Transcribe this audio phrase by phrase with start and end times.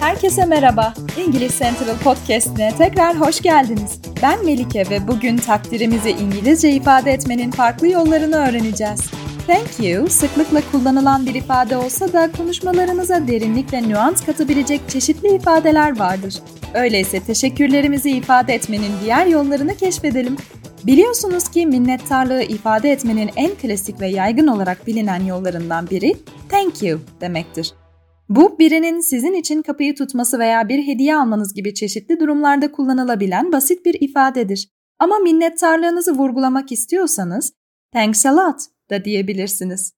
[0.00, 0.94] Herkese merhaba.
[1.26, 4.00] İngiliz Central Podcast'ine tekrar hoş geldiniz.
[4.22, 9.10] Ben Melike ve bugün takdirimizi İngilizce ifade etmenin farklı yollarını öğreneceğiz.
[9.46, 15.98] Thank you sıklıkla kullanılan bir ifade olsa da konuşmalarınıza derinlik ve nüans katabilecek çeşitli ifadeler
[15.98, 16.34] vardır.
[16.74, 20.36] Öyleyse teşekkürlerimizi ifade etmenin diğer yollarını keşfedelim.
[20.86, 26.16] Biliyorsunuz ki minnettarlığı ifade etmenin en klasik ve yaygın olarak bilinen yollarından biri
[26.48, 27.72] thank you demektir.
[28.28, 33.84] Bu birinin sizin için kapıyı tutması veya bir hediye almanız gibi çeşitli durumlarda kullanılabilen basit
[33.84, 34.68] bir ifadedir.
[34.98, 37.52] Ama minnettarlığınızı vurgulamak istiyorsanız
[37.92, 38.60] thanks a lot
[38.90, 39.92] da diyebilirsiniz.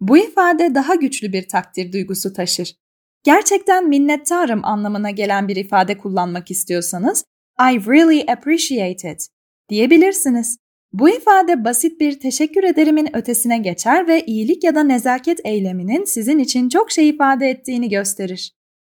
[0.00, 2.76] Bu ifade daha güçlü bir takdir duygusu taşır.
[3.24, 7.24] Gerçekten minnettarım anlamına gelen bir ifade kullanmak istiyorsanız
[7.60, 9.28] I really appreciate it
[9.68, 10.58] diyebilirsiniz.
[10.98, 16.38] Bu ifade basit bir teşekkür ederimin ötesine geçer ve iyilik ya da nezaket eyleminin sizin
[16.38, 18.52] için çok şey ifade ettiğini gösterir.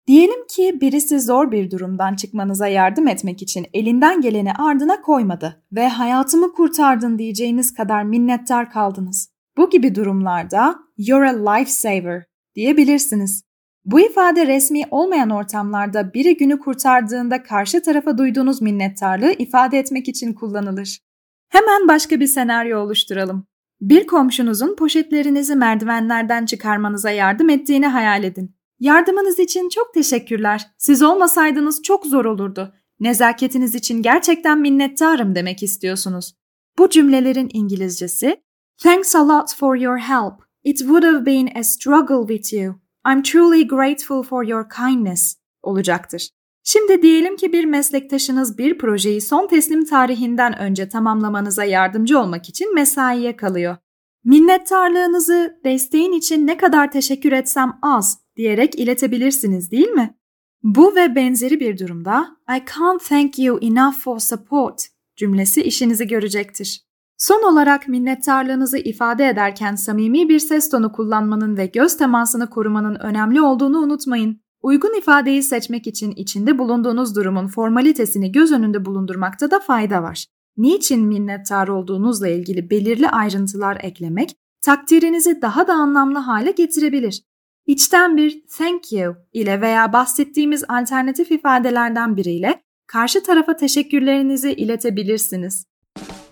[0.07, 5.89] Diyelim ki birisi zor bir durumdan çıkmanıza yardım etmek için elinden geleni ardına koymadı ve
[5.89, 9.31] hayatımı kurtardın diyeceğiniz kadar minnettar kaldınız.
[9.57, 13.45] Bu gibi durumlarda you're a lifesaver diyebilirsiniz.
[13.85, 20.33] Bu ifade resmi olmayan ortamlarda biri günü kurtardığında karşı tarafa duyduğunuz minnettarlığı ifade etmek için
[20.33, 21.07] kullanılır.
[21.49, 23.47] Hemen başka bir senaryo oluşturalım.
[23.81, 28.57] Bir komşunuzun poşetlerinizi merdivenlerden çıkarmanıza yardım ettiğini hayal edin.
[28.81, 30.67] Yardımınız için çok teşekkürler.
[30.79, 32.75] Siz olmasaydınız çok zor olurdu.
[33.01, 36.35] Nezaketiniz için gerçekten minnettarım demek istiyorsunuz.
[36.79, 38.43] Bu cümlelerin İngilizcesi
[38.83, 40.47] Thanks a lot for your help.
[40.65, 42.75] It would have been a struggle with you.
[43.09, 46.31] I'm truly grateful for your kindness olacaktır.
[46.69, 52.75] Şimdi diyelim ki bir meslektaşınız bir projeyi son teslim tarihinden önce tamamlamanıza yardımcı olmak için
[52.75, 53.77] mesaiye kalıyor.
[54.25, 60.15] Minnettarlığınızı desteğin için ne kadar teşekkür etsem az diyerek iletebilirsiniz değil mi?
[60.63, 66.87] Bu ve benzeri bir durumda I can't thank you enough for support cümlesi işinizi görecektir.
[67.17, 73.41] Son olarak minnettarlığınızı ifade ederken samimi bir ses tonu kullanmanın ve göz temasını korumanın önemli
[73.41, 74.46] olduğunu unutmayın.
[74.67, 80.27] Uygun ifadeyi seçmek için içinde bulunduğunuz durumun formalitesini göz önünde bulundurmakta da fayda var.
[80.57, 87.23] Niçin minnettar olduğunuzla ilgili belirli ayrıntılar eklemek, takdirinizi daha da anlamlı hale getirebilir.
[87.67, 95.67] İçten bir thank you ile veya bahsettiğimiz alternatif ifadelerden biriyle karşı tarafa teşekkürlerinizi iletebilirsiniz.